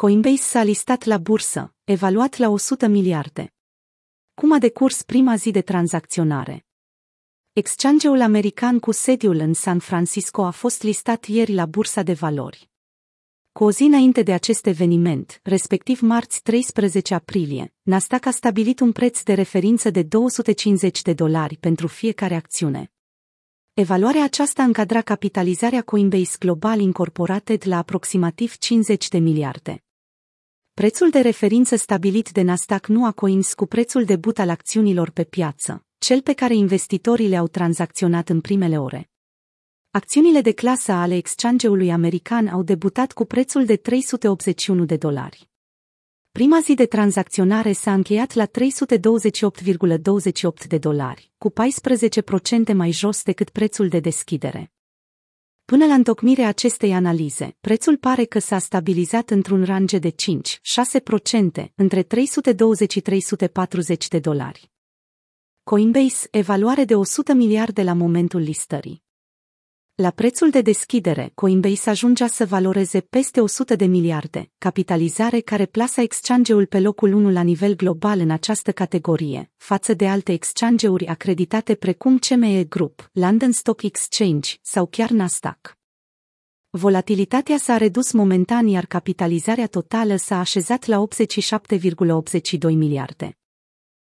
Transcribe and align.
Coinbase 0.00 0.42
s-a 0.42 0.62
listat 0.62 1.04
la 1.04 1.18
bursă, 1.18 1.74
evaluat 1.84 2.36
la 2.36 2.48
100 2.48 2.86
miliarde. 2.86 3.54
Cum 4.34 4.52
a 4.52 4.58
decurs 4.58 5.02
prima 5.02 5.36
zi 5.36 5.50
de 5.50 5.62
tranzacționare? 5.62 6.66
Exchange-ul 7.52 8.20
american 8.20 8.78
cu 8.78 8.90
sediul 8.90 9.36
în 9.36 9.54
San 9.54 9.78
Francisco 9.78 10.44
a 10.44 10.50
fost 10.50 10.82
listat 10.82 11.24
ieri 11.24 11.52
la 11.52 11.66
Bursa 11.66 12.02
de 12.02 12.12
Valori. 12.12 12.70
Cu 13.52 13.64
o 13.64 13.70
zi 13.70 13.82
înainte 13.82 14.22
de 14.22 14.32
acest 14.32 14.66
eveniment, 14.66 15.40
respectiv 15.42 16.00
marți 16.00 16.42
13 16.42 17.14
aprilie, 17.14 17.74
Nasdaq 17.82 18.26
a 18.26 18.30
stabilit 18.30 18.80
un 18.80 18.92
preț 18.92 19.22
de 19.22 19.34
referință 19.34 19.90
de 19.90 20.02
250 20.02 21.02
de 21.02 21.12
dolari 21.12 21.56
pentru 21.56 21.86
fiecare 21.86 22.34
acțiune. 22.34 22.92
Evaluarea 23.72 24.24
aceasta 24.24 24.62
încadra 24.62 25.02
capitalizarea 25.02 25.82
Coinbase 25.82 26.36
Global 26.38 26.80
Incorporated 26.80 27.62
la 27.66 27.76
aproximativ 27.76 28.56
50 28.56 29.08
de 29.08 29.18
miliarde. 29.18 29.84
Prețul 30.74 31.10
de 31.10 31.20
referință 31.20 31.76
stabilit 31.76 32.30
de 32.30 32.42
Nasdaq 32.42 32.86
nu 32.86 33.04
a 33.04 33.12
coins 33.12 33.54
cu 33.54 33.66
prețul 33.66 34.04
debut 34.04 34.38
al 34.38 34.48
acțiunilor 34.48 35.10
pe 35.10 35.24
piață, 35.24 35.84
cel 35.98 36.20
pe 36.20 36.32
care 36.32 36.54
investitorii 36.54 37.28
le-au 37.28 37.48
tranzacționat 37.48 38.28
în 38.28 38.40
primele 38.40 38.78
ore. 38.78 39.10
Acțiunile 39.90 40.40
de 40.40 40.52
clasă 40.52 40.92
ale 40.92 41.16
exchange-ului 41.16 41.90
american 41.90 42.48
au 42.48 42.62
debutat 42.62 43.12
cu 43.12 43.24
prețul 43.24 43.64
de 43.64 43.76
381 43.76 44.84
de 44.84 44.96
dolari. 44.96 45.48
Prima 46.32 46.60
zi 46.60 46.74
de 46.74 46.86
tranzacționare 46.86 47.72
s-a 47.72 47.92
încheiat 47.92 48.34
la 48.34 48.46
328,28 48.46 48.50
de 50.68 50.78
dolari, 50.78 51.32
cu 51.38 51.52
14% 52.72 52.74
mai 52.74 52.90
jos 52.90 53.22
decât 53.22 53.50
prețul 53.50 53.88
de 53.88 54.00
deschidere. 54.00 54.72
Până 55.70 55.86
la 55.86 55.94
întocmirea 55.94 56.48
acestei 56.48 56.92
analize, 56.92 57.56
prețul 57.60 57.96
pare 57.96 58.24
că 58.24 58.38
s-a 58.38 58.58
stabilizat 58.58 59.30
într-un 59.30 59.64
range 59.64 59.98
de 59.98 60.10
5-6% 60.10 60.14
între 61.74 62.02
320 62.02 62.92
și 62.92 63.00
340 63.00 64.08
de 64.08 64.18
dolari. 64.18 64.70
Coinbase, 65.62 66.28
evaluare 66.30 66.84
de 66.84 66.94
100 66.94 67.32
miliarde 67.32 67.82
la 67.82 67.92
momentul 67.92 68.40
listării. 68.40 69.02
La 70.00 70.10
prețul 70.10 70.50
de 70.50 70.60
deschidere, 70.60 71.32
Coinbase 71.34 71.90
ajungea 71.90 72.26
să 72.26 72.46
valoreze 72.46 73.00
peste 73.00 73.40
100 73.40 73.76
de 73.76 73.84
miliarde, 73.84 74.50
capitalizare 74.58 75.40
care 75.40 75.66
plasa 75.66 76.02
exchange-ul 76.02 76.66
pe 76.66 76.80
locul 76.80 77.12
1 77.12 77.30
la 77.30 77.42
nivel 77.42 77.76
global 77.76 78.18
în 78.18 78.30
această 78.30 78.72
categorie, 78.72 79.50
față 79.56 79.94
de 79.94 80.08
alte 80.08 80.32
exchange-uri 80.32 81.06
acreditate 81.06 81.74
precum 81.74 82.18
CME 82.18 82.64
Group, 82.64 83.10
London 83.12 83.52
Stock 83.52 83.82
Exchange 83.82 84.54
sau 84.62 84.86
chiar 84.86 85.10
Nasdaq. 85.10 85.78
Volatilitatea 86.70 87.58
s-a 87.58 87.76
redus 87.76 88.12
momentan, 88.12 88.66
iar 88.66 88.86
capitalizarea 88.86 89.66
totală 89.66 90.16
s-a 90.16 90.38
așezat 90.38 90.86
la 90.86 91.06
87,82 91.08 92.60
miliarde. 92.60 93.38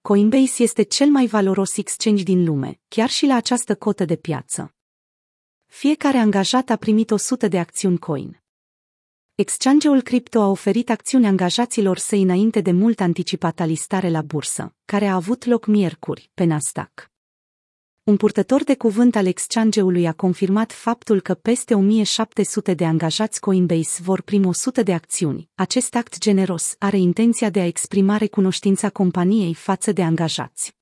Coinbase 0.00 0.62
este 0.62 0.82
cel 0.82 1.08
mai 1.08 1.26
valoros 1.26 1.76
exchange 1.76 2.22
din 2.22 2.44
lume, 2.44 2.80
chiar 2.88 3.08
și 3.08 3.26
la 3.26 3.34
această 3.34 3.74
cotă 3.74 4.04
de 4.04 4.16
piață. 4.16 4.74
Fiecare 5.74 6.18
angajat 6.18 6.70
a 6.70 6.76
primit 6.76 7.10
100 7.10 7.48
de 7.48 7.58
acțiuni 7.58 7.98
coin. 7.98 8.42
Exchange-ul 9.34 10.02
cripto 10.02 10.40
a 10.40 10.46
oferit 10.46 10.90
acțiuni 10.90 11.26
angajaților 11.26 11.98
săi 11.98 12.22
înainte 12.22 12.60
de 12.60 12.70
mult 12.70 13.00
anticipată 13.00 13.64
listare 13.64 14.10
la 14.10 14.22
bursă, 14.22 14.74
care 14.84 15.06
a 15.06 15.14
avut 15.14 15.44
loc 15.44 15.66
miercuri, 15.66 16.30
pe 16.34 16.44
Nasdaq. 16.44 17.10
Un 18.02 18.16
purtător 18.16 18.64
de 18.64 18.76
cuvânt 18.76 19.16
al 19.16 19.26
exchange-ului 19.26 20.06
a 20.06 20.12
confirmat 20.12 20.72
faptul 20.72 21.20
că 21.20 21.34
peste 21.34 21.74
1700 21.74 22.74
de 22.74 22.84
angajați 22.84 23.40
Coinbase 23.40 24.02
vor 24.02 24.22
primi 24.22 24.46
100 24.46 24.82
de 24.82 24.92
acțiuni. 24.92 25.50
Acest 25.54 25.94
act 25.94 26.18
generos 26.18 26.74
are 26.78 26.96
intenția 26.96 27.50
de 27.50 27.60
a 27.60 27.66
exprima 27.66 28.16
recunoștința 28.16 28.90
companiei 28.90 29.54
față 29.54 29.92
de 29.92 30.02
angajați. 30.02 30.81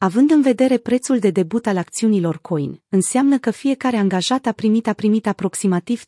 Având 0.00 0.30
în 0.30 0.42
vedere 0.42 0.78
prețul 0.78 1.18
de 1.18 1.30
debut 1.30 1.66
al 1.66 1.76
acțiunilor 1.76 2.38
coin, 2.38 2.82
înseamnă 2.88 3.38
că 3.38 3.50
fiecare 3.50 3.96
angajat 3.96 4.46
a 4.46 4.52
primit 4.52 4.86
a 4.86 4.92
primit 4.92 5.26
aproximativ 5.26 6.04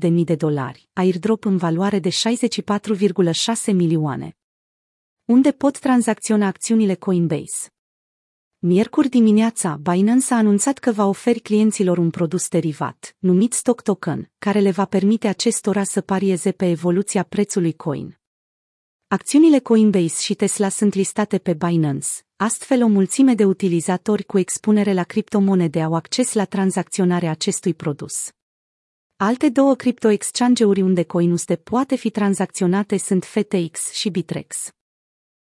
38.000 0.00 0.10
de 0.24 0.34
dolari, 0.34 0.88
airdrop 0.92 1.44
în 1.44 1.56
valoare 1.56 1.98
de 1.98 2.08
64,6 2.08 2.14
milioane. 3.72 4.36
Unde 5.24 5.52
pot 5.52 5.78
tranzacționa 5.78 6.46
acțiunile 6.46 6.94
Coinbase? 6.94 7.68
Miercuri 8.58 9.08
dimineața, 9.08 9.80
Binance 9.82 10.34
a 10.34 10.36
anunțat 10.36 10.78
că 10.78 10.92
va 10.92 11.04
oferi 11.04 11.40
clienților 11.40 11.98
un 11.98 12.10
produs 12.10 12.48
derivat, 12.48 13.16
numit 13.18 13.52
Stock 13.52 13.82
Token, 13.82 14.30
care 14.38 14.60
le 14.60 14.70
va 14.70 14.84
permite 14.84 15.28
acestora 15.28 15.84
să 15.84 16.00
parieze 16.00 16.52
pe 16.52 16.70
evoluția 16.70 17.22
prețului 17.22 17.72
coin. 17.72 18.18
Acțiunile 19.08 19.58
Coinbase 19.58 20.22
și 20.22 20.34
Tesla 20.34 20.68
sunt 20.68 20.94
listate 20.94 21.38
pe 21.38 21.54
Binance, 21.54 22.08
astfel 22.36 22.82
o 22.82 22.86
mulțime 22.86 23.34
de 23.34 23.44
utilizatori 23.44 24.24
cu 24.24 24.38
expunere 24.38 24.92
la 24.92 25.02
criptomonede 25.02 25.82
au 25.82 25.94
acces 25.94 26.32
la 26.32 26.44
tranzacționarea 26.44 27.30
acestui 27.30 27.74
produs. 27.74 28.30
Alte 29.16 29.48
două 29.48 29.74
cripto 29.74 30.08
exchange-uri 30.08 30.80
unde 30.80 31.02
coinusde 31.02 31.56
poate 31.56 31.96
fi 31.96 32.10
tranzacționate 32.10 32.96
sunt 32.96 33.24
FTX 33.24 33.92
și 33.92 34.10
Bitrex. 34.10 34.75